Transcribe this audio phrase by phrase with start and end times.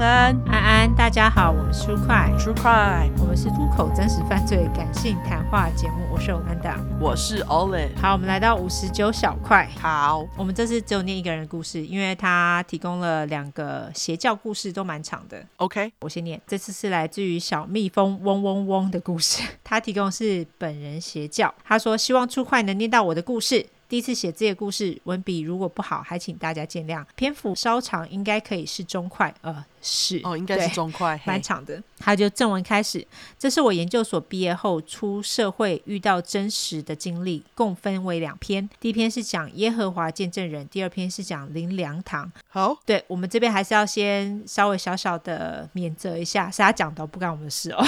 [0.00, 0.06] 安。
[0.06, 23.66] 安，安安，大家好，我们是 True Crime，True Crime，我们是出口真实犯罪感性谈话节目，我是 Olanda，我是 Olive，好，我们来到五十九小块，好，我们这次只有念一个人的故事，因为他提供了两个邪教故事，都蛮长的，OK，我先念，这次是来自于小蜜蜂嗡嗡嗡的故事， 他提供的是本人邪教，他说希望 True Crime 能念到我的故事。
[23.88, 27.04] 第一次写这个故事，文笔如果不好，还请大家见谅。
[27.14, 31.80] 篇幅稍长，应该可以是中快，呃，是哦，应该是中快，蛮长的。
[31.98, 33.06] 他就正文开始，
[33.38, 38.68] 这是我研究所毕业后出社会遇到真实的经历，共分为两篇。
[38.80, 42.30] 第一篇是讲耶和华见证人，第二篇是讲林良堂。
[42.48, 47.86] 好，对，我们这边还是要先稍微小小的免责一下，是他讲的，不干我们的事哦。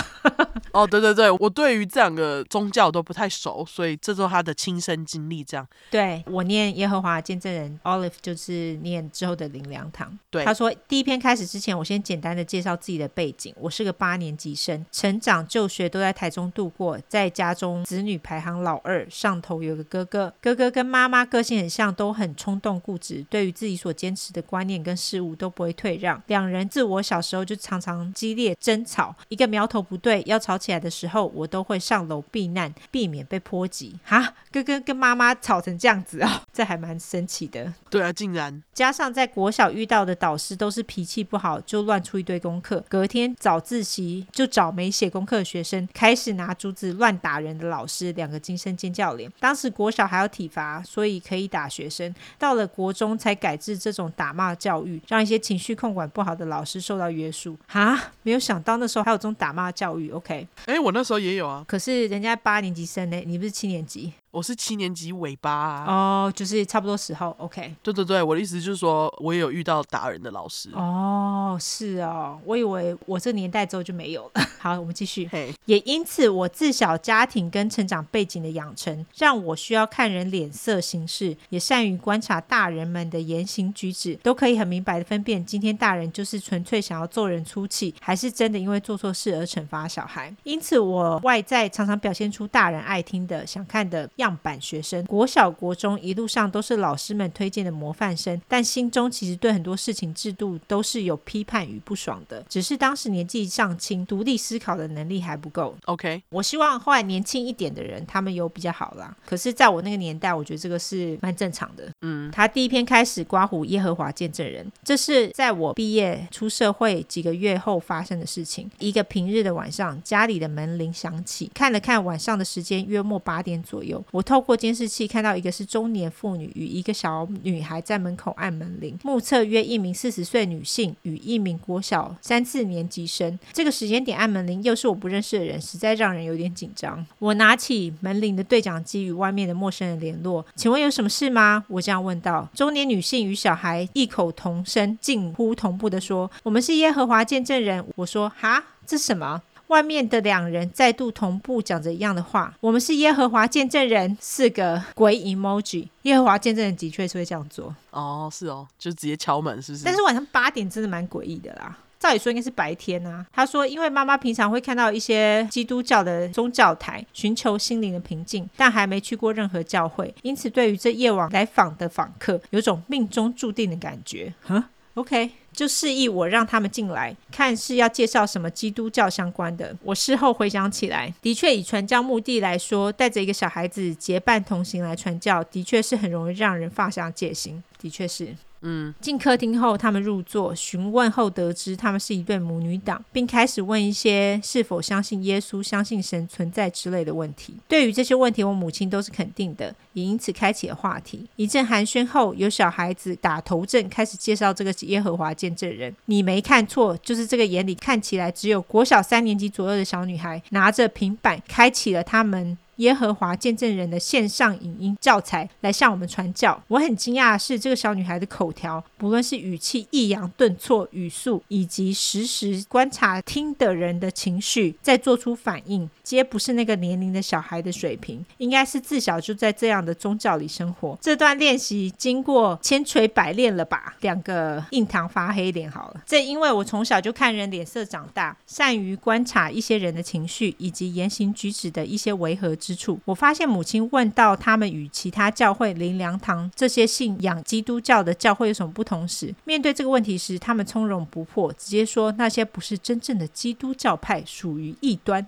[0.72, 5.66] 哦，对对对，我对于这两个宗教都不太熟，所以这都是他的亲身经历，这样。
[5.90, 10.18] 对，我念耶和华见证人，Olive 就是念之后的灵粮堂。
[10.30, 13.92] 对，他说第一篇开始之前，我先简单的介绍自己的背景，我是个。
[13.98, 26.22] 八年级生，成长就学都在台中度过，在家中子女排行老二，上头有个哥哥，哥哥跟妈妈个性很像，都很冲动固执，对于自己所坚持的观念跟事物都不会退让。
[26.28, 33.98] 两人自我小时候就常常激烈争吵，一个苗头不对要吵起来的时候，我都会上楼避难，避免被波及。
[34.04, 37.72] 哈，哥哥跟妈妈吵成这样子哦， 这还蛮神奇的。
[37.88, 44.26] 对啊，竟然加上在国小遇到的导师都是脾气不好，就乱出一堆功课，隔天早自习。
[44.32, 49.30] 就找没写功课的学生，开始拿竹子乱打人的老师，两个惊声尖叫脸。
[49.38, 52.12] 当时国小还要体罚，所以可以打学生。
[52.38, 57.56] 到了国中才改制这种打骂教育，让一些情绪控管不好的老师受到约束。
[57.66, 60.10] 哈，没有想到那时候还有这种打骂教育。
[60.10, 61.64] OK，哎，我那时候也有啊。
[61.66, 64.12] 可是人家八年级生呢，你不是七年级？
[64.38, 67.74] 我是七年级尾巴啊，哦，就是差不多时候，OK。
[67.82, 70.70] 对对对，我的意思就是说，我也有遇到打人的老师。
[70.74, 74.42] 哦，是哦，我以为我这年代之后就没有了。
[74.60, 75.28] 好，我们继续。
[75.32, 90.32] 嘿，也因此，我自小家庭跟成长背景的养成，让我需要看人脸色行事，也善于观察大人们的言行举止，都可以很明白的分辨，今天大人就是纯粹想要做人出气，还是真的因为做错事而惩罚小孩。
[90.44, 105.74] 因此，我外在常常表现出大人爱听的、想看的样板学生，国小、国中一路上都是老师们推荐的模范生，但心中其实对很多事情制度都是有批判与不爽的，只是当时年纪尚轻，独立思考的能力还不够。
[105.84, 109.16] OK，我希望后来年轻一点的人，他们有比较好啦。
[109.26, 111.88] 可是，在我那个年代，我觉得这个是蛮正常的。
[112.02, 118.70] 嗯，他第一篇开始刮胡耶和华见证人，这是在我毕业出社会几个月后发生的事情。
[118.78, 124.02] 一个平日的晚上，家里的门铃响起，看了看晚上的时间，约莫八点左右。
[124.10, 133.38] 我透过监视器看到一个是中年妇女与一个小女孩在门口按门铃，目测约一名四十岁女性与一名国小三四年级生。
[133.52, 137.04] 这个时间点按门铃又是我不认识的人，实在让人有点紧张。
[137.18, 141.64] 我拿起门铃的对讲机与外面的陌生人联络，请问有什么事吗？
[141.68, 142.48] 我这样问道。
[142.54, 155.88] 中年女性与小孩异口同声、近乎同步的说：“我们是耶和华见证人。”我说：“哈，这是什么？”外面的两人再度同步讲着一样的话：“我们是耶和华见证人。”四个鬼 emoji。
[156.02, 157.74] 耶和华见证人的确是会这样做。
[157.90, 159.84] 哦，是哦，就直接敲门，是不是？
[159.84, 161.78] 但是晚上八点真的蛮诡异的啦。
[161.98, 163.26] 照理说应该是白天啊。
[163.32, 174.32] 他说，因为妈妈平常会看到一些基督教的宗教台，寻求心灵的平静，但还没去过任何教会，因此对于这夜晚来访的访客，有种命中注定的感觉。
[174.42, 174.62] 哼
[174.98, 175.30] ，OK。
[175.50, 179.76] 就示意我让他们进来，看是要介绍什么基督教相关的。
[179.82, 187.60] 我事后回想起来，的确以传教目的来说，带着一个小孩子结伴同行来传教，的确是很容易让人放下戒心。
[187.80, 188.36] 的确是。
[188.62, 197.54] 嗯，进客厅后，他们入座，询问后得知他们是一对母女党，并开始问一些是否相信耶稣、相信神存在之类的问题。
[197.68, 201.26] 对于这些问题，我母亲都是肯定的，也因此开启了话题。
[201.36, 205.94] 一阵寒暄后，有小孩子打头阵，开始介绍这个耶和华见证人。
[206.06, 212.58] 你没看错，就是这个眼里看起来只有国小三年级左右的小女孩，拿着平板开启了他们。
[212.78, 216.60] 耶和华见证人的线上影音教材来向我们传教。
[216.66, 230.96] 我很惊讶的是，这个小女孩的口条，不论是语气抑扬顿挫、语速，以及实时观察听的人的情绪，再做出反应，皆不是那个年龄的小孩的水平，应该是自小就在这样的宗教里生活。
[231.02, 233.94] 这段练习经过千锤百炼了吧？
[234.00, 236.02] 两个印堂发黑脸好了。
[236.06, 242.98] 这因为我从小就看人脸色长大，善于观察一些人的情绪以及言行举止的一些违和之处。
[243.04, 255.26] 我发现母亲问到他们与其他教会、灵粮堂这些信仰基督教的教会有什么不同时，面对这个问题时，他们从容不迫，直接说那些不是真正的基督教派，属于异端。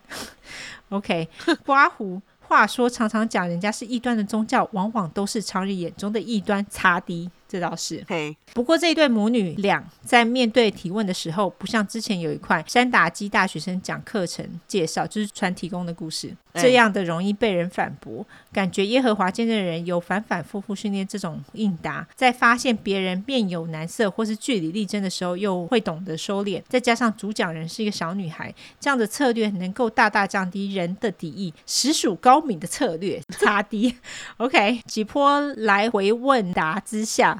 [0.91, 1.29] OK，
[1.65, 2.21] 刮胡。
[2.41, 6.67] 话说，常常讲人家是异端的宗教，往往都是常人眼中的异端。
[6.69, 7.31] 擦低。
[7.51, 8.37] 这倒是，嘿。
[8.55, 18.25] 不过这一对母女俩在面对提问的时候，不像之前有一块山达基大学生讲课程介绍，就是传提供的故事，这样的容易被人反驳。
[18.53, 26.63] 感觉耶和华见证人有反反复复训练这种应答，在发现别人面有难色或是据理力争的时候，又会懂得收敛。
[26.69, 33.21] 再加上主讲人是一个小女孩，这样的策略能够大大降低人的敌意，实属高明的策略。
[33.31, 33.97] 擦低
[34.37, 37.40] ，OK，几波来回问答之下。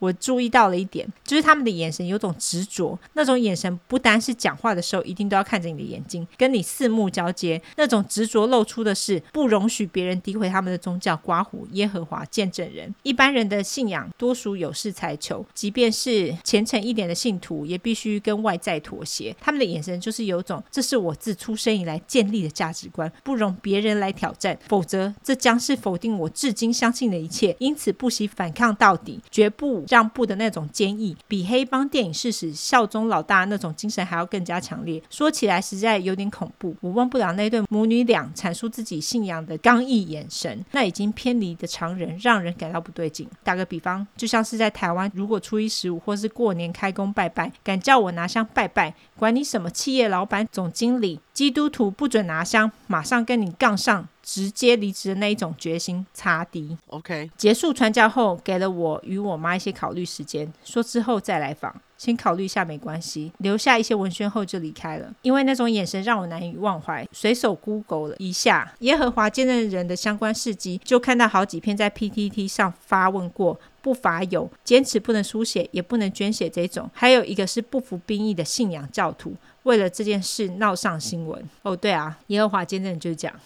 [0.00, 11.16] 我注意到了一点，就是他们的眼神有种执着，那种眼神不单是讲话的时候一定都要看着你的眼睛，跟你四目交接，那种执着露出的是不容许别人诋毁他们的宗教。
[11.22, 19.36] 刮胡耶和华见证人，一般人的信仰多属有事才求，即便是虔诚一点的信徒，也必须跟外在妥协。
[19.38, 27.54] 他们的眼神就是有种，这是我自出生以来建立的价值观，不容别人来挑战，否则这将是否定我至今相信的一切。
[27.58, 29.84] 因此不惜反抗到底，绝不。
[29.90, 35.02] 让步的那种坚毅，比黑帮电影誓死效忠老大那种精神还要更加强烈。
[35.10, 36.74] 说起来实在有点恐怖。
[36.80, 43.28] 我忘不了那对母女俩阐述自己信仰的刚毅眼神，那已经偏离的常人，让人感到不对劲。
[43.42, 51.18] 打个比方，就像是在台湾，如果初一十五或是过年开工拜拜，敢叫我拿香拜拜，管你什么企业老板、总经理。
[51.32, 56.78] 基督徒不准拿香，马上跟你杠上，直接离职的那一种决心，差低。
[56.86, 63.32] OK，结束传教后，给了我与我妈一些考虑时间，说之后再来访，先考虑一下没关系。
[63.38, 67.04] 留下一些文宣后就离开了，因为那种眼神让我难以忘怀。
[67.10, 73.58] 随手 Google 了一下耶和华见证人的相关事迹，就看到好几篇在 PTT 上发问过。
[73.82, 79.34] 不乏有坚持不能书写也不能捐血这种，还有一个是不服兵役的信仰教徒，
[79.64, 81.48] 为了这件事闹上新闻。
[81.62, 83.36] 哦，对啊，耶和华见证人就是这样。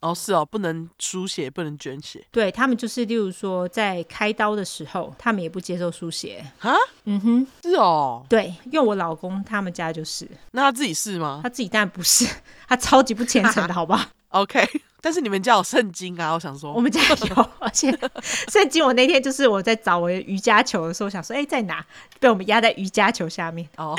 [0.00, 2.24] 哦，是哦，不能输血，不能捐血。
[2.30, 6.44] 对，他们就是，例如说在开刀的时候，他们也不接受书写。
[6.58, 6.74] 哈？
[7.04, 8.24] 嗯哼，是哦。
[8.28, 10.28] 对，因为我老公他们家就是。
[10.52, 11.40] 那他自己是吗？
[11.42, 12.26] 他自己当然不是，
[12.68, 14.08] 他超级不虔诚的，好不好？
[14.30, 14.68] OK。
[15.00, 16.32] 但是你们家有圣经啊？
[16.32, 17.96] 我想说，我们家有， 而且
[18.48, 21.84] 圣经我那天就是我在找我的瑜伽球的时候，想说，哎，在哪？
[22.18, 23.68] 被我们压在瑜伽球下面。
[23.76, 23.96] 哦。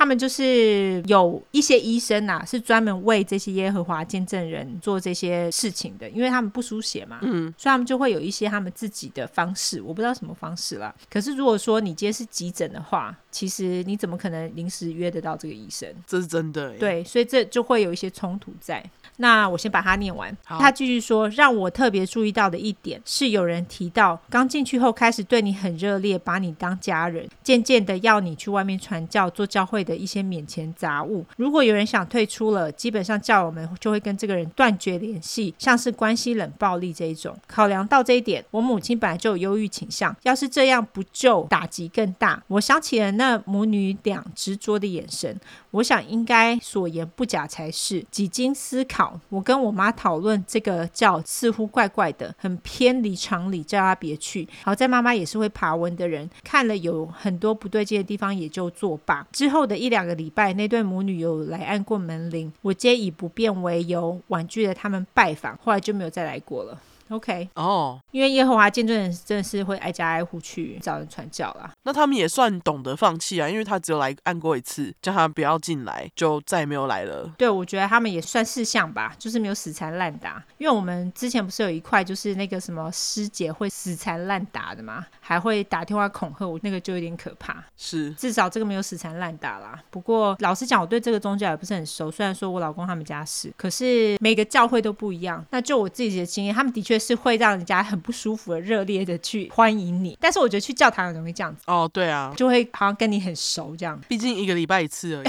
[0.00, 10.94] 他们就是有一些医生呐、啊，是专门为这些耶和华见证人做这些事情的，因为他们不输血嘛，嗯，所以他们就会有一些他们自己的方式，我不知道什么方式啦。
[11.10, 15.86] 可是如果说你今天是急诊的话，其实你怎么可能临时约得到这个医生？
[16.06, 16.70] 这是真的。
[16.78, 18.82] 对，所以这就会有一些冲突在。
[19.18, 20.34] 那我先把它念完。
[20.46, 30.00] 他继续说，让我特别注意到的一点是，有人提到刚进去后开始对你很热烈，把你当家人，渐渐的要你去外面传教、做教会的。
[30.00, 37.36] 一些免钱杂物，如果有人想退出了，基本上叫我们就会跟这个人断绝联系，像是关系冷暴力这一种。
[37.46, 42.42] 考量到这一点，我母亲本来就有忧郁倾向，要是这样不就，打击更大。
[42.48, 45.38] 我想起了那母女俩执着的眼神，
[45.72, 48.04] 我想应该所言不假才是。
[48.12, 54.48] 几经思考，我跟我妈讨论这个叫似乎怪怪的，很偏离常理，叫她别去。
[54.62, 59.26] 好在妈妈也是会爬文的人，看了有很多不对劲的地方，也就作罢。
[59.32, 59.80] 之后的。
[59.80, 66.78] 一两个礼拜，那对母女有来按过门铃，我皆以不便为由婉拒了他们拜访，后来就没有再来过了。
[67.10, 71.68] OK，哦，因为耶和华见证人真的是会挨家挨户去找人传教啦。
[71.82, 77.28] 那他们也算懂得放弃啊，因为他只有来按过一次，叫他不要进来，就再也没有来了。
[77.36, 80.40] 对，我觉得他们也算事项吧，就是没有死缠烂打。
[80.58, 87.64] 因为我们之前不是有一块就是那个什么师姐会死缠烂打的嘛，还会打电话恐吓我，那个就有点可怕。
[87.76, 89.82] 是，至少这个没有死缠烂打啦。
[89.90, 95.44] 不过老实讲，我对这个宗教也不是很熟，虽然说我老公他们家是，可是每个教会都不一样。
[95.50, 96.99] 那就我自己的经验，他们的确。
[97.00, 100.16] 是会让人家很不舒服的，热烈的去欢迎你。
[100.20, 103.98] 但是我觉得去教堂很容易这样子哦，对啊，就会好像跟你很熟这样。
[104.06, 105.28] 毕竟一个礼拜一次而已，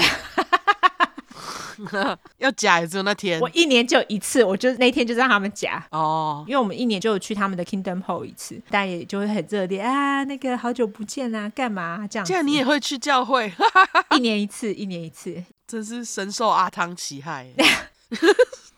[2.38, 3.40] 要夹也只有那天。
[3.40, 12.26] 我一年就一次，我就那天就让他们夹哦，因为我们一年就有去他们的 Kingdom Hall 一次，但也就会很热烈啊，那个好久不见啊，干嘛这样？
[12.26, 13.52] 这样你也会去教会，
[14.16, 17.48] 一年一次，一年一次，真是深受阿汤其害。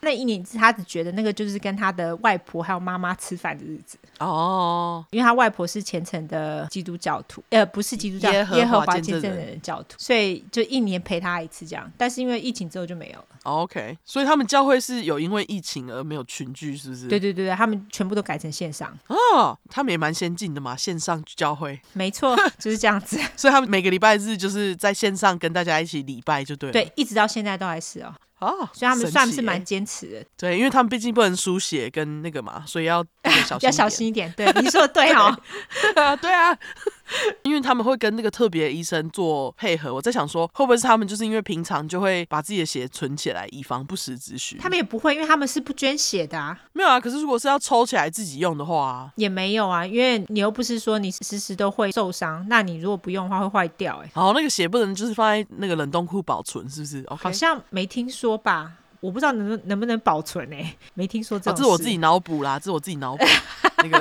[0.04, 11.90] 那一年他只觉得那个就是跟他的外婆还有妈妈吃饭的日子哦，因为他外婆是虔诚的基督教徒，呃，不是基督教，耶和华见证人人的教徒，所以就一年陪他一次这样。
[11.96, 13.26] 但是因为疫情之后就没有了。
[13.44, 17.08] OK，所以他们教会是有因为疫情而没有群聚，是不是？
[17.08, 18.96] 对对对对，他们全部都改成线上。
[19.08, 23.20] 哦，他们也蛮先进的嘛，线上教会，没错， 就是这样子。
[23.36, 26.72] 所以他们每个礼拜日就是在线上跟大家一起礼拜，就对了。
[26.72, 28.14] 对，一直到现在都还是哦。
[28.38, 33.04] 啊，所以他们算是蛮坚持的，对，因为他们毕竟不能书写跟那个嘛，所以要
[33.46, 34.32] 小心， 要小心一点。
[34.36, 35.34] 对，你说的对哦。
[35.94, 36.58] 对啊，对啊，
[37.44, 39.92] 因为他们会跟那个特别医生做配合。
[39.92, 44.56] 我在想说，会不会是他们就是因为平常就会把自己的血存起来，以防不时之需？
[44.58, 46.58] 他们也不会，因为他们是不捐血的啊。
[46.72, 54.06] 没有啊，可是如果是要抽起来自己用的话啊，也没有啊，因为你又不是说你时时都会受伤，那你如果不用的话会坏掉、欸。
[54.06, 58.72] 哎，好，那个血不能就是放在那个冷冻库保存，是不是？OK，好像没听说吧。
[59.00, 60.78] 我不知道能不能不能保存哎、欸？
[60.94, 61.38] 没听说。
[61.38, 63.22] 这是我自己脑补啦，这是我自己脑补。
[63.82, 63.98] 那个，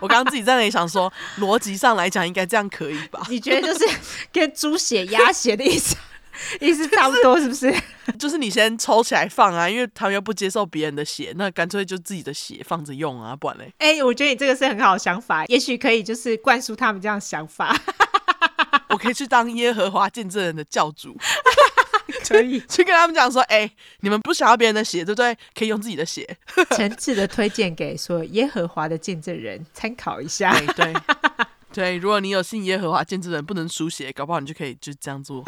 [0.00, 3.20] 我刚刚自己在那里想说，逻辑上来讲应该这样可以吧？
[3.28, 3.96] 你觉得就是
[4.32, 5.96] 跟猪血鸭血的意思
[6.60, 7.74] 意思差不多，是不是？
[8.18, 13.72] 就是你先抽起来放啊，因为他们又不接受别人的血，那干脆就自己的血放着用啊，不然嘞？
[13.78, 17.74] 哎、欸，我觉得你这个是很好的想法，也许可以就是灌输他们这样想法。
[18.88, 21.16] 我可以去当耶和华见证人的教主。
[22.28, 25.36] 可以去跟他们讲说，哎、欸，你们不想要别人的血，对不对？
[25.54, 26.36] 可以用自己的血。
[26.76, 30.56] 诚挚的推荐给所有耶和华的见证人参考一下。
[30.58, 30.94] 对对
[31.72, 35.44] 对，如果你有信耶和华见证人不能输血，搞不好你就可以就这样做。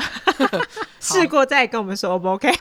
[1.00, 2.52] 试过再跟我们说，O 不 OK？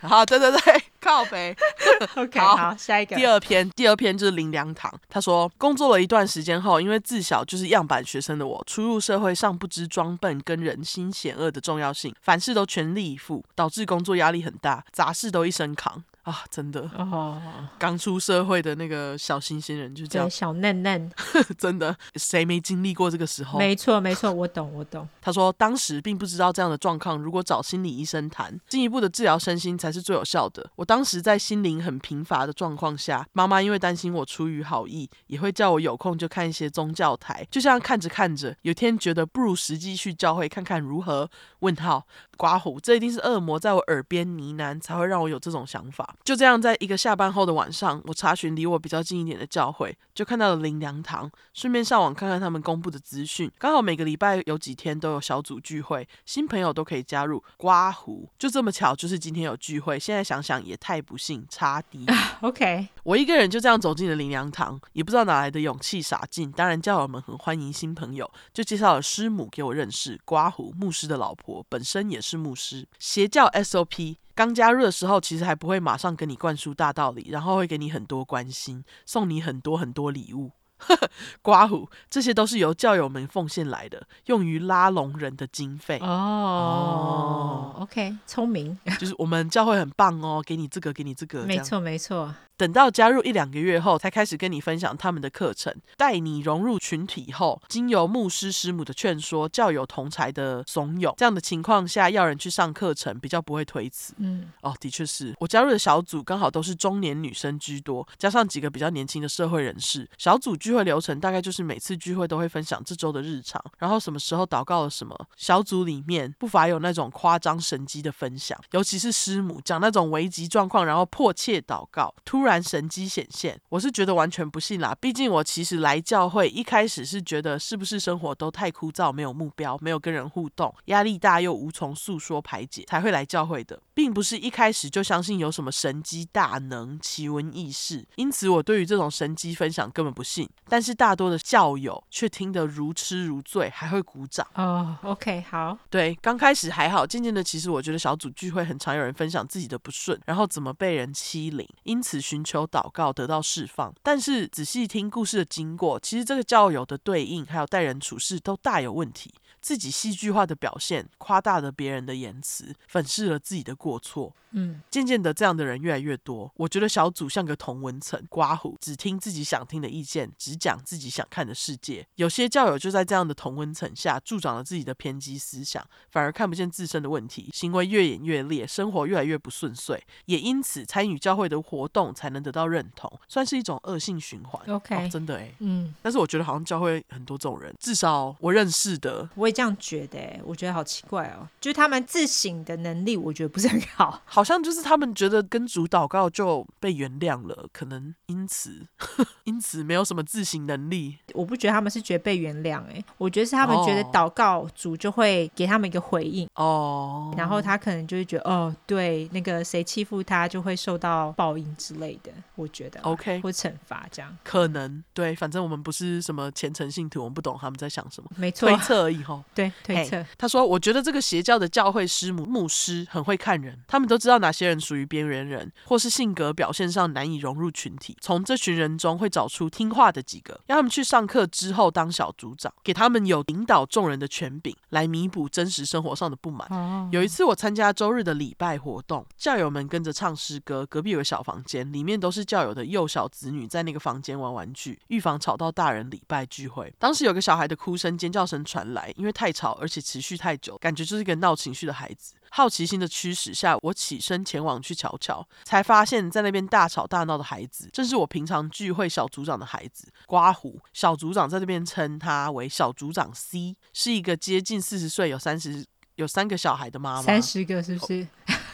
[0.00, 1.54] 好，对对对，靠北。
[2.16, 3.14] OK，好，好，下一个。
[3.16, 4.92] 第二篇，第二篇就是林良堂。
[5.08, 16.02] 他说，工作了一段时间后，因为自小就是样板学生的我，初入社会尚不知装笨跟人心险恶的重要性，凡事都全力以赴，导致工作压力很大，杂事都一身扛。
[16.22, 17.40] 啊，真的哦，
[17.78, 21.10] 刚出社会的那个小新鲜人就这样，小嫩嫩，
[21.56, 23.58] 真的，谁没经历过这个时候？
[23.58, 25.08] 没错，没错，我懂，我懂。
[25.20, 30.70] 他说，当时并不知道这样的状况，如果找心理医生谈，进一步的治疗身心才是最有效的。
[30.76, 41.28] 我当时在心灵很贫乏的状况下，妈妈因为担心我出于好意，也会叫我有空就看一些宗教台，就这样看着看着，有天觉得不如实际去教会看看如何？
[41.60, 42.06] 问号，
[42.38, 46.09] 刮胡，这一定是恶魔在我耳边呢喃，才会让我有这种想法。
[46.24, 53.50] 就这样，在一个下班后的晚上，我查询离我比较近一点的教会，就看到了灵粮堂，顺便上网看看他们公布的资讯。
[53.58, 57.42] 刚好每个礼拜有几天都有小组聚会，新朋友都可以加入。
[57.56, 59.98] 刮胡，就这么巧，就是今天有聚会。
[59.98, 62.06] 现在想想也太不幸，差低。
[62.40, 66.50] OK，我一个人就这样走进了灵粮堂，也不知道哪来的勇气傻进。
[66.52, 70.18] 当然，教友们很欢迎新朋友，就介绍了师母给我认识。
[70.24, 72.86] 刮胡，牧师的老婆，本身也是牧师。
[72.98, 74.16] 邪教 SOP。
[74.40, 80.52] 刚加入的时候，其实还不会马上跟你灌输大道理，然后会给你很多关心，送你很多很多礼物。
[81.42, 85.98] 刮胡，这些都是由教友们奉献来的，用于拉拢人的经费。
[86.02, 92.34] 哦，哦，OK，聪明，就是我们教会很棒哦，给你这个，给你这个，没错，没错。
[92.56, 104.12] 等到加入一两个月后，才开始跟你分享他们的课程，带你融入群体后，经由牧师师母的劝说，教友同才的怂恿，这样的情况下，要人去上课程比较不会推辞。
[104.18, 110.06] 嗯，哦，的确是我加入的小组刚好都是中年女生居多，加上几个比较年轻的社会人士。
[110.18, 115.18] 小组聚会流程大概就是每次聚会都会分享这周的日常，然后什么时候祷告了什么。
[115.36, 122.60] 小组里面不乏有那种夸张神迹的分享，尤其是师母讲那种危急状况，然后迫切祷告，突然。
[122.70, 124.94] 神迹显现，我是觉得完全不信啦。
[125.00, 138.06] 毕竟我其实来教会一开始是觉得是不是生活都太枯燥，没有目标，没有跟人互动，压力大又无从诉说排解，才会来教会的，并不是一开始就相信有什么神迹大能、奇闻异事。
[138.16, 140.48] 因此，我对于这种神迹分享根本不信。
[140.68, 144.46] 但是大多的校友却听得如痴如醉，还会鼓掌。
[144.54, 145.78] 哦、oh，OK，好。
[145.88, 152.40] 对，刚开始还好，渐渐的，其实我觉得小组聚会很常有人分享自己的不顺，然后怎么被人欺凌，因此寻。
[152.50, 159.32] 求祷告得到释放，但是仔细听故事的经过，其实这个教友的对应还有待人处事都大有问题。
[159.60, 164.34] 自己戏剧化的表现，夸大了别人的言辞，粉饰了自己的过错。
[164.52, 166.50] 嗯，渐渐的，这样的人越来越多。
[166.56, 172.04] 我觉得小组像个同文层，刮胡，只听自己想听的意见，只只讲自己想看的世界。
[172.16, 184.60] 有些教友就在这样的同温层下，助长了自己的偏激思想，反而看不见自身的问题，行为越演越烈，生活越来越不顺遂，也因此参与教会的活动才能得到认同，算是一种恶性循环。
[184.74, 198.86] OK，哦，真的哎，嗯，但是我觉得好像教会很多这种人，至少我认识的，我也这样觉得哎，我觉得好奇怪哦，就是他们自省的能力，我觉得不是很好， 好像就是他们觉得跟主祷告就被原谅了，可能因此
[199.44, 201.16] 因此没有什么自省能力。
[201.34, 219.42] 我不觉得他们是觉得被原谅哎，我觉得是他们觉得祷告主就会给他们一个回应哦，然后他可能就会觉得哦，对，那个谁欺负他就会受到报应之类的，我觉得 OK 或惩罚这样，可能对，反正我们不是什么虔诚信徒，我们不懂他们在想什么，没错，推测而已哈。
[219.54, 220.16] 对，推测。
[220.16, 228.16] Hey, 他说：“我觉得这个邪教的教会师母、牧师很会看人，他们都知道哪些人属于边缘人，或是性格表现上难以融入群体。
[228.20, 236.66] 从这群人中会找出听话的几个，让他们去上课之后当小组长，给他们有领导众人的权柄，来弥补真实生活上的不满。
[236.70, 246.92] 哦、有一次我参加周日的礼拜活动，教友们跟着唱诗歌，隔壁有个小房间，里面都是教友的幼小子女在那个房间玩玩具，预防吵到大人礼拜聚会。
[246.98, 252.34] 当时有个小孩的哭声、尖叫声传来，因为太吵，而且持续太久，感觉就是一个闹情绪的孩子。
[252.50, 260.12] 好奇心的驱使下，我起身前往去瞧瞧，才发现，在那边大吵大闹的孩子，正是我平常聚会小组长的孩子。
[260.26, 267.22] 刮胡小组长在这边称他为小组长 C，是一个接近四十岁、有三十有三个小孩的妈妈。
[267.22, 268.26] 三十个是不是？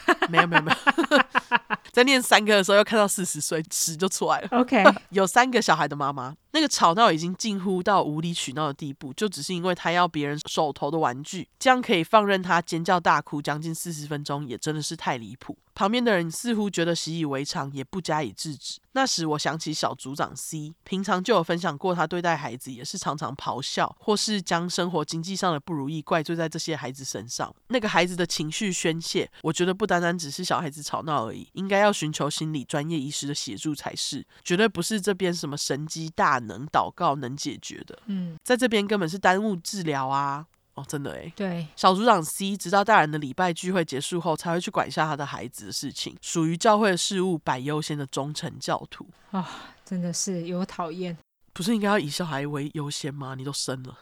[0.07, 0.77] 哦、没有没有没有。
[1.97, 4.47] 在念三个的时候，又看到四十岁，十就出来了。
[4.51, 6.35] OK， 有三个小孩的妈妈。
[6.51, 15.57] 那个吵闹已经近乎到无理取闹的地步，就只是因为他要别人手头的玩具，这样可以放任他尖叫大哭将近四十分钟，也真的是太离谱。
[15.75, 18.79] 旁边的人似乎觉得习以为常，也不加以制止。
[18.93, 27.53] 那时我想起小组长 C，平常就有分享过，他对待孩子也是常常咆哮，或是将生活经济上的不如意怪罪在这些孩子身上。
[27.67, 37.97] 那个孩子的情绪宣泄，我觉得不单单只是小孩子吵闹而已，应该要寻求心理专业医师的协助才是，绝对不是这边什么神机大能祷告能解决的。
[38.05, 40.45] 嗯，在这边根本是耽误治疗啊。
[40.75, 49.45] 哦，真的诶，对，小组长 C 直到大人的礼拜聚会结束后，才会去管一下他的孩子的事情，属于教会的事务摆优先的忠诚教徒啊、哦，
[49.83, 51.17] 真的是有讨厌。
[51.51, 53.33] 不是应该要以小孩为优先吗？
[53.35, 53.97] 你都生了。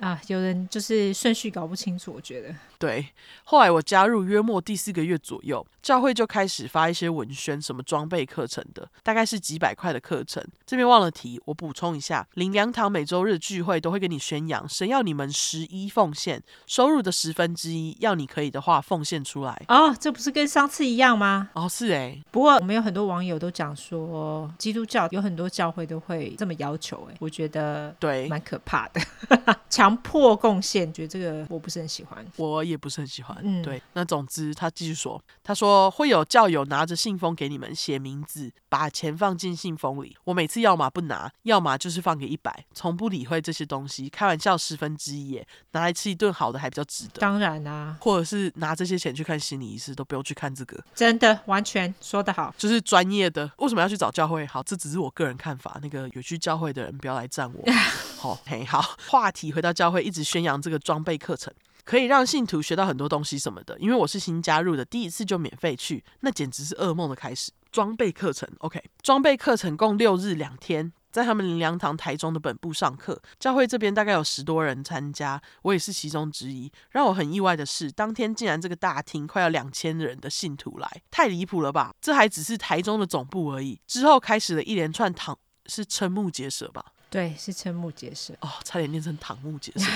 [0.00, 2.54] 啊，有人就是顺序搞不清楚，我觉得。
[2.80, 3.06] 对，
[3.44, 10.42] 后来我加入约莫第四个月左右，教会就开始发一些文宣，什么装备课程的，大概是几百块的课程。
[10.64, 19.62] 这边忘了提，我补充一下，灵粮堂每周日聚会都会跟你宣扬，神要你们十一奉献，收入的十分之一，要你可以的话奉献出来。
[19.68, 21.50] 哦，这不是跟上次一样吗？
[21.52, 22.18] 哦，是哎。
[22.30, 29.00] 不过我们有很多网友都讲说，基督教有很多教会都会这么要求，哎，我觉得对，蛮可怕的。
[29.68, 33.36] 强迫贡献，觉得这个我不是很喜欢，我也不是很喜欢。
[33.42, 33.82] 嗯，对。
[33.92, 40.16] 那总之，他继续说，他说会有教友拿着信封给你们写名字，把钱放进信封里。
[40.24, 44.08] 我每次要么不拿，要么就是放给一百，从不理会这些东西。
[44.08, 47.20] 开玩笑，十分之一耶，拿来吃一顿好的还比较值得。
[47.20, 50.82] 当然啊，或者是拿这些钱去看心理医师，都不用去看这个。
[50.94, 53.50] 真的，完全说得好，就是专业的。
[53.58, 54.46] 为什么要去找教会？
[54.46, 55.78] 好，这只是我个人看法。
[55.82, 57.64] 那个有去教会的人，不要来赞我。
[58.18, 58.96] 好，嘿，好。
[59.08, 61.52] 话题回到教会，一直宣扬这个装备课程，
[61.84, 63.78] 可以让信徒学到很多东西什么的。
[63.78, 67.52] 因为我是新加入的，第一次就免费去，那简直是噩梦的开始。
[67.70, 73.22] 装备课程，OK，装备课程共六日两天，在他们灵粮堂台中的本部上课。
[73.38, 76.72] 教会这边大概有十多人参加，我也是其中之一。
[76.90, 81.94] 让我很意外的是，当天竟然这个大厅快要两千人的信徒来，太离谱了吧？
[82.00, 83.80] 这还只是台中的总部而已。
[83.86, 86.86] 之后开始了一连串躺，是瞠目结舌吧？
[87.10, 89.90] 对，是瞠目结舌哦，差点念成瞠目结舌。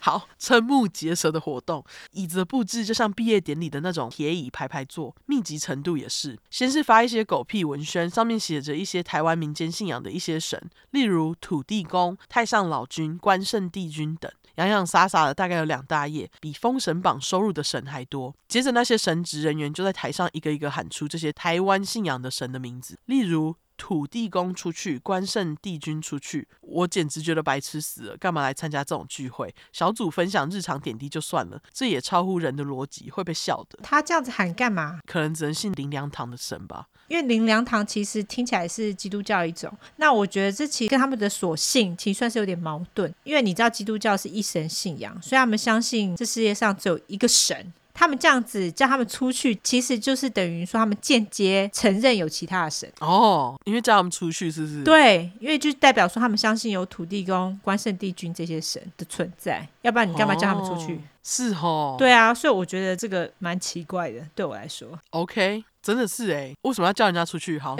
[0.00, 6.36] 好，瞠目结舌的活动，椅子的布置就像毕业典礼的那种铁椅排排坐，密集程度也是。
[6.50, 18.34] 先是发一些狗屁文宣，上面写着一些台湾民间信仰的一些神，例如土地公、太上老君、关圣帝君等，洋洋洒洒的大概有两大页，比封神榜收入的神还多。
[18.48, 23.54] 接着那些神职人员就在台上一个一个喊出这些台湾信仰的神的名字，例如。
[23.76, 28.16] 土地公出去，关圣帝君出去，我简直觉得白痴死了！
[28.16, 29.54] 干嘛来参加这种聚会？
[29.72, 33.78] 小组分享日常点滴就算了，这也超乎人的逻辑，会被笑的。
[33.82, 35.00] 他这样子喊干嘛？
[35.06, 36.88] 可能只能信林良堂的神吧。
[37.08, 43.14] 因为灵良堂其实听起来是基督教一种，那我觉得这其实跟他们的所信其实算是有点矛盾。
[43.22, 47.72] 因为你知道基督教是一神信仰，所以他们相信这世界上只有一个神。
[47.98, 54.84] 他们这样子叫他们出去，其实就是等于说他们间接承认有其他的神哦，因为叫他们出去，是不是？
[54.84, 60.96] 对，因为就代表说他们相信有土地公、关圣帝君这些神的存在，要不然你干嘛叫他们出去？
[60.96, 64.88] 哦是哦，对啊，所以我觉得这个蛮奇怪的，对我来说。
[65.10, 67.58] OK，真的是哎，为什么要叫人家出去？
[67.58, 67.76] 好，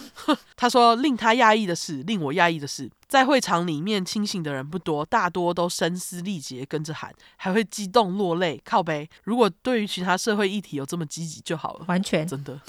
[0.56, 8.60] 他说令他讶异的是，令我讶异的是，在会场里面清醒的人不多，大多都声嘶力竭跟着喊，还会激动落泪。
[8.64, 12.60] 靠背，如果对于其他社会议题有这么积极就好了，完全真的。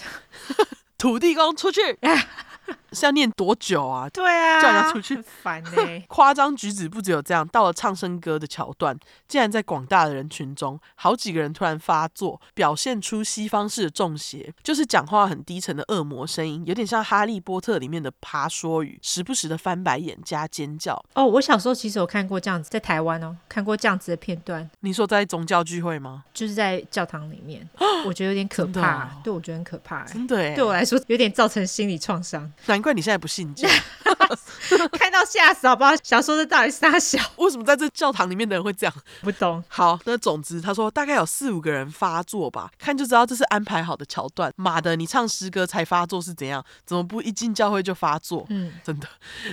[0.97, 1.81] 土地公出去。
[2.93, 4.09] 是要念多久啊？
[4.09, 6.03] 对啊，叫人家出去，烦呢、欸。
[6.07, 21.01] 夸张举止不只有这样，到了唱圣歌的桥段，竟然在广大的人群中，好几个人突然发作，表现出西方式的中邪，就是讲话很低沉的恶魔声音，有点像《哈利波特》里面的爬说语，时不时的翻白眼加尖叫。
[21.13, 24.67] 哦，我小时候其实有看过这样子，在台湾哦，看过这样子的片段。
[24.79, 26.23] 你说在宗教聚会吗？
[26.33, 27.67] 就是在教堂里面，
[28.05, 29.05] 我觉得有点可怕。
[29.05, 30.03] 哦、对，我觉得很可怕。
[30.05, 32.51] 真的耶，对我来说有点造成心理创伤。
[32.65, 33.67] 难怪你现在不信教，
[34.93, 35.91] 看到吓死，好不好？
[36.03, 37.19] 想说这到底是啥小？
[37.37, 38.93] 为什么在这教堂里面的人会这样？
[39.21, 39.63] 不懂。
[39.67, 44.51] 好，那总之他说大概有四五个人发作吧，看就知道这是安排好的桥段。
[44.55, 46.63] 妈的，你唱诗歌才发作是怎样？
[46.85, 48.45] 怎么不一进教会就发作？
[48.49, 49.07] 嗯，真的。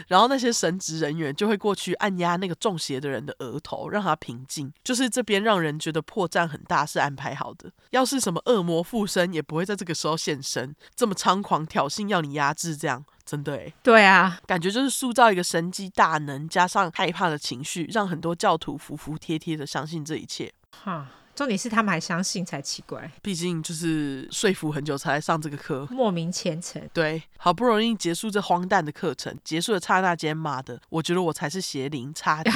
[0.08, 4.72] 然后那些神职人员就会过去按压那个中邪的人的额头，让他平静。
[4.82, 7.70] 就是这边让人觉得破绽很大，是安排好的。
[7.90, 13.04] 要是什么恶魔附身，也不会在这个时候现身，这么猖狂挑衅要你压制这样。
[13.26, 20.52] 真的哎，对啊，感觉就是塑造一个神机大能，加上害怕的情绪，让很多教徒服服帖帖的相信这一切。
[20.84, 26.86] 哈，重点是他们还相信才奇怪，毕竟就是说服很久才来上这个课，莫名虔诚。
[26.92, 32.54] 对，好不容易结束这荒诞的课程，结束的刹那间，妈的，我觉得我才是邪灵，差点。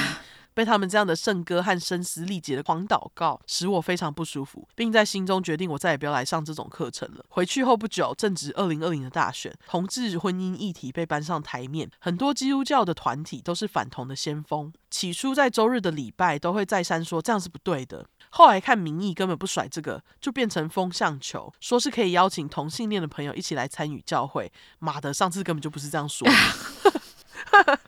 [0.58, 7.24] 被他们这样的圣歌和声嘶力竭的狂祷告，使我非常不舒服，并在心中决定我再也不要来上这种课程了。
[7.28, 14.72] 回去后不久，正值二零二零的大选，同志婚姻议题被搬上台面，很多基督教的团体都是反同的先锋。
[14.90, 24.50] 起初在周日的礼拜都会再三说这样是不对的，后来看民意根本不甩这个，就变成风向球，说是可以邀请同性恋的朋友一起来参与教会。
[24.80, 27.78] 妈的，上次根本就不是这样说的。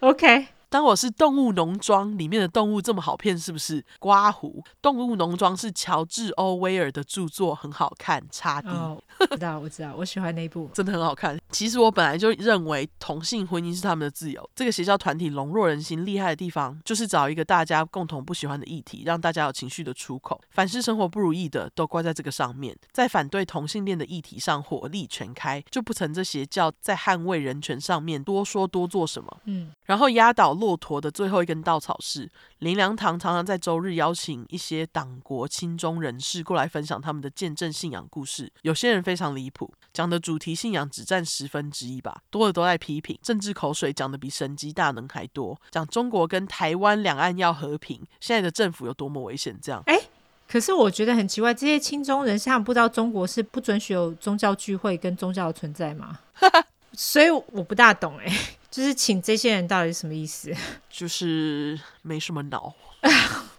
[0.00, 0.48] OK。
[0.72, 3.84] 当我是动物农庄里面的动物这么好骗，是不是？
[3.98, 8.24] 刮胡，动物农庄是乔治·欧威尔的著作，很好看。
[8.30, 8.98] 差点、哦，
[9.32, 11.38] 知道，我知道，我喜欢那一部， 真的很好看。
[11.50, 14.48] 其实我本来就认为同性婚姻是他们的自由。
[14.54, 20.40] 这个邪教团体笼络人心厉害的地方，就是找一个大家共同不喜欢的议题，让大家有情绪的出口。
[20.52, 22.74] 凡是生活不如意的，都怪在这个上面。
[22.92, 29.36] 在反对同性恋的议题上火力全开，就不曾这邪教在捍卫人权上面多说多做什么。
[29.44, 30.56] 嗯，然后压倒。
[30.62, 38.48] 骆驼的最后一根稻草是林良堂常常在周日邀请一些党国亲中人士过来分享他们的见证信仰故事。
[38.62, 45.60] 有些人非常离谱，讲的主题信仰只占十分之一吧，多的都在批评政治口水，讲的比神机大能还多。
[45.72, 49.58] 讲中国跟台湾两岸要和平，现在的政府有多么危险？
[49.60, 49.82] 这样。
[49.86, 50.00] 诶，
[50.48, 56.20] 可是我觉得很奇怪，这些亲中人士他们不知道中国是不准许有宗教聚会跟宗教的存在吗？
[56.94, 58.32] 所以我不大懂诶。
[58.72, 60.50] 就是请这些人到底是什么意思？
[60.88, 62.74] 就是没什么脑，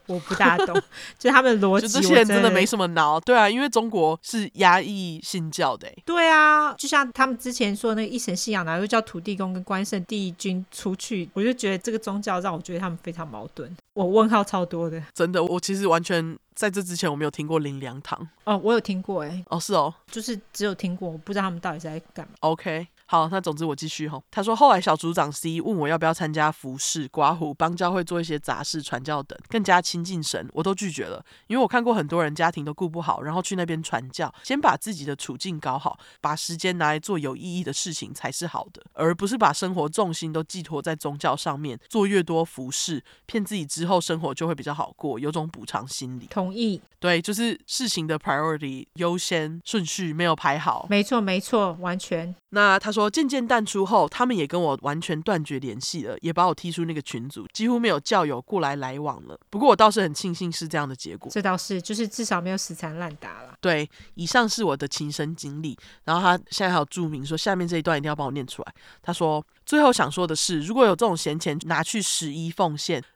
[0.08, 0.82] 我不大懂。
[1.19, 3.19] 就他们的逻辑，就这些人真的没什么脑。
[3.19, 5.88] 对啊，因为中国是压抑信教的。
[6.04, 13.71] 对啊，就像他们之前说那个一神信仰，然后又叫土地公跟关圣帝君出去，我就觉得这个宗教让我觉得他们非常矛盾。
[13.93, 15.43] 我问号超多的，真的。
[15.43, 18.28] 我其实完全在这之前我没有听过林良堂。
[18.45, 19.45] 哦，我有听过哎。
[19.49, 22.34] 哦，是哦，就是只有听过，我不知道他们到底在干嘛。
[22.39, 22.88] OK。
[23.13, 24.19] 好，那总之我继续哈。
[24.32, 31.23] 他说，后来小组长 C 问我要不要参加服饰、刮胡、帮教会做一些杂事、传教等，更加亲近神，我都拒绝了。
[31.45, 41.80] 因为我看过很多人家庭都顾不好，然后去那边传教，先把自己的处境搞好，把时间拿来做有意义的事情才是好的，而不是把生活重心都寄托在宗教上面。
[41.88, 46.26] 做越多服饰，骗自己之后生活就会比较好过，有种补偿心理。
[46.32, 46.82] 同意。
[46.99, 50.88] 对，就是事情的 priority 优先顺序没有排好。
[50.89, 52.34] 没错，没错，完全。
[52.49, 59.39] 那他说渐渐淡出后，他们也跟我完全断绝联系了，也把我踢出那个群组，几乎没有教友过来来往了。
[59.49, 61.31] 不过我倒是很庆幸是这样的结果。
[61.31, 63.55] 这倒是，就是至少没有死缠烂打了。
[63.61, 65.77] 对，以上是我的亲身经历。
[66.03, 68.73] 然后他现在还有注明说，下面这一段一定要帮我念出来。
[69.01, 73.03] 他说最后想说的是，如果有这种闲钱拿去十一奉献。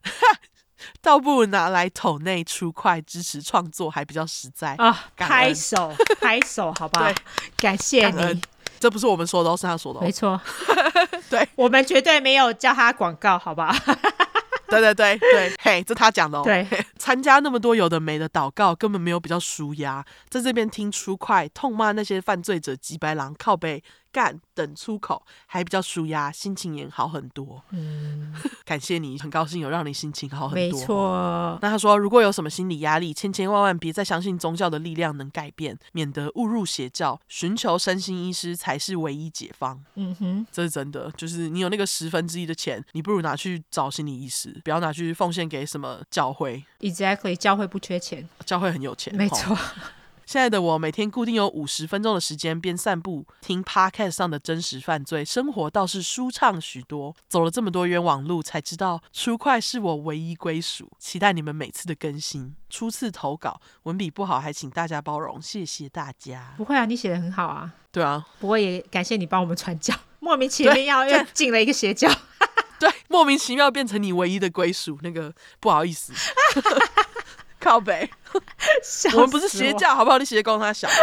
[1.01, 5.05] 倒不如拿来桶内出块支持创作还比较实在啊！
[5.15, 7.11] 拍手拍手，好吧，
[7.57, 8.39] 感谢你。
[8.79, 9.99] 这不是我们说的，哦是他说的。
[9.99, 10.39] 哦没错，
[11.29, 13.75] 对，我们绝对没有叫他广告，好吧？
[14.69, 16.43] 对对对对，嘿，这他讲的哦。
[16.43, 16.67] 对，
[16.99, 23.81] 参加那么多有的没的祷告，根本没有比较舒压，在这边听出快痛骂那些犯罪者，几白狼靠北。
[24.17, 27.61] 干等出口还比较舒压，心情也好很多。
[27.69, 28.33] 嗯，
[28.65, 30.79] 感谢你，很高兴有让你心情好很多。
[30.79, 31.59] 没错。
[31.61, 39.79] 那他说，如果有什么心理压力，千千万万别再相信宗教的力量能改变，免得误入邪教，寻求身心医师才是唯一解方。
[39.93, 41.11] 嗯哼，这是真的。
[41.11, 46.65] 就是你有那个十分之一的钱，你不如拿去找心理医师，不要拿去奉献给什么教会。
[46.79, 49.15] Exactly，教会不缺钱，教会很有钱。
[49.15, 49.55] 没错。
[50.27, 57.15] 现在的我每天固定有五十分钟的时间边散步听 Podcast 上的真实犯罪，生活倒是舒畅许多。
[57.29, 60.91] 走了这么多冤枉路，才知道 True Crime 是我唯一归属。
[60.99, 62.53] 期待你们每次的更新。
[62.69, 66.53] 初次投稿，文笔不好，还请大家包容，谢谢大家。
[66.57, 67.73] 不会啊，你写的很好啊。
[67.93, 69.95] 对啊，不过也感谢你帮我们传教。
[70.19, 72.11] 莫名其妙又进了一个邪教，
[72.81, 74.99] 对，莫名其妙变成你唯一的归属。
[75.01, 76.11] 那个不好意思。
[77.61, 78.09] 靠北，
[79.13, 80.17] 我们不是邪教，好不好？
[80.17, 80.87] 你邪教他小。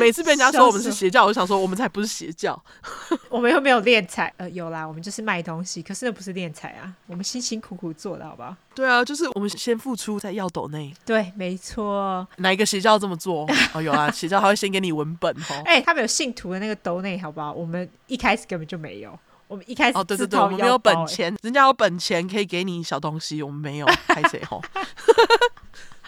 [0.00, 2.58] 每次被人家说我们是邪教，我就想说我们才不是邪教。
[3.28, 8.56] 我们又没有敛财，呃，有啦，我们就是卖东西，可是那不是敛财啊，我们辛辛苦苦做的，好不好？
[8.74, 10.94] 对啊，就是我们先付出，再要抖内。
[11.04, 12.26] 对，没错。
[12.38, 13.46] 哪一个邪教这么做？
[13.74, 15.62] 哦，有啊，邪教还会先给你文本哦。
[15.66, 17.52] 哎、欸，他们有信徒的那个抖内，好不好？
[17.52, 19.18] 我们一开始根本就没有。
[19.48, 24.62] 我们一开始哦，对对对，我们没有本钱，人家有本钱可以给你小东西，我们没有， 拍谁吼？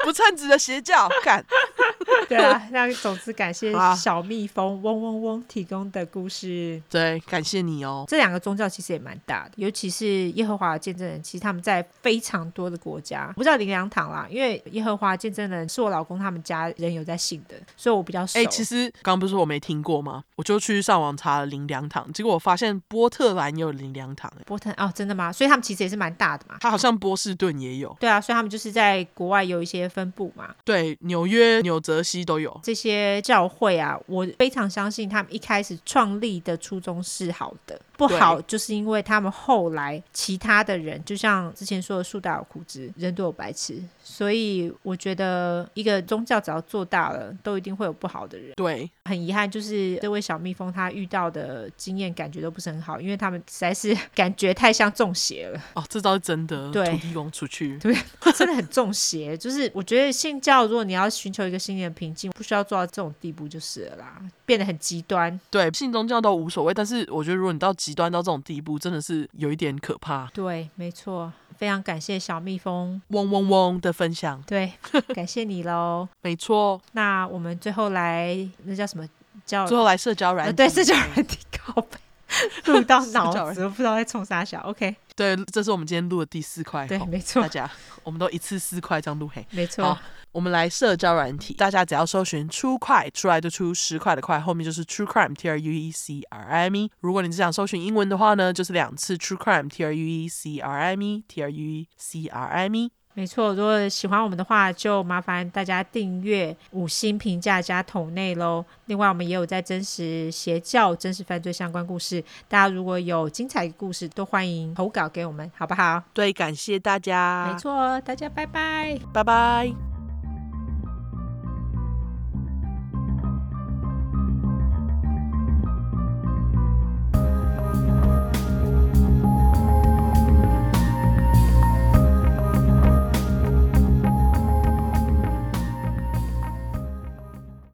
[0.05, 1.45] 不称职的邪教，干。
[2.29, 6.81] 对啊，那总之感谢小蜜蜂嗡嗡嗡提供的故事。
[6.89, 8.05] 对，感谢你哦。
[8.09, 18.39] 这两个宗教其实也蛮大的，尤其是耶和华的见证人，其实他们在非常多的国家，不知道林良堂啦，因为耶和华见证人是我老公他们家人有在信的，所以我比较熟。
[18.39, 20.23] 哎、欸，其实刚刚不是说我没听过吗？
[20.37, 24.31] 我就去上网查了林良堂，结果我发现波特兰也有林良堂。
[24.47, 25.33] 波特哦，真的吗？
[25.33, 26.57] 所以他们其实也是蛮大的嘛。
[26.61, 27.97] 他好像波士顿也有。
[27.99, 30.55] 对啊，所以他们就是在国外有一些分布嘛。
[30.65, 34.01] 对，纽约、纽泽西都有这些教会啊。
[34.07, 37.79] 我非常相信他们一开始创立的初衷是好的。
[38.09, 48.53] 不好，就是因为他们后来其他的人，就像之前说的，树大有枯枝，人都有白痴，所以我觉得一个宗教只要做大了，都一定会有不好的人。
[48.57, 55.61] 对，很遗憾，就是这位小蜜蜂他遇到的经验感觉都不是很好，因为他们实在是 感觉太像中邪了。
[55.75, 56.71] 哦，这招是真的。
[56.71, 57.95] 对，土地公出去，对，
[58.35, 59.37] 真的很中邪。
[59.37, 65.39] 就是我觉得信教，如果你要寻求一个心灵的平静，不需要做到这种地步就是了啦，变得很极端。
[65.51, 70.27] 对，信宗教都无所谓，但是我觉得如果你到极端到这种地步，真的是有一点可怕。
[70.35, 74.43] 对，没错，非常感谢小蜜蜂嗡嗡嗡的分享。
[74.47, 74.73] 对，
[75.15, 76.09] 感谢你喽。
[76.23, 79.07] 没错，那我们最后来，那叫什么？
[79.47, 80.55] 叫最后来社交软体。
[80.55, 81.99] 对，社交软体靠北，
[82.67, 84.61] 录到 脑子，我不知道在冲啥小。
[84.61, 86.87] OK，对，这是我们今天录的第四块。
[86.87, 87.71] 对，没错，大家，
[88.03, 89.47] 我们都一次四块这样录黑。
[89.51, 89.99] 没错。
[90.33, 96.91] 我们来社交软体，大家只要搜寻 True Crime 出来就出十块的块，后面就是 True Crime T R U E C R I M E。
[97.01, 101.89] 如果你只想搜寻英文的话呢，就是两次 True Crime T R U E C R I M E T R U E
[101.97, 102.93] C R I M E。
[103.13, 108.65] 没错，如果喜欢我们的话，就麻烦大家订阅、五星评价加桶内喽。
[108.87, 116.03] 另外，我们也有在真实邪教、真实犯罪相关故事，大家如果有精彩故事，都欢迎投稿给我们，好不好？
[116.15, 117.51] 对，感谢大家。
[117.53, 119.90] 没错，大家拜拜，拜拜。